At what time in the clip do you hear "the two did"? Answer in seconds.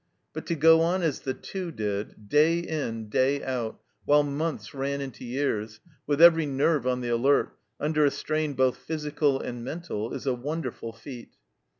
1.19-2.27